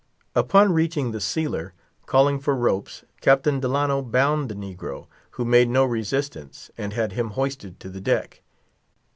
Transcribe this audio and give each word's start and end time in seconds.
Upon 0.35 0.73
reaching 0.73 1.11
the 1.11 1.21
sealer, 1.21 1.75
calling 2.07 2.39
for 2.39 2.55
ropes, 2.55 3.03
Captain 3.21 3.59
Delano 3.59 4.01
bound 4.01 4.49
the 4.49 4.55
negro, 4.55 5.05
who 5.37 5.45
made 5.45 5.69
no 5.69 5.85
resistance, 5.85 6.71
and 6.75 6.91
had 6.93 7.11
him 7.11 7.29
hoisted 7.29 7.79
to 7.81 7.87
the 7.89 8.01
deck. 8.01 8.41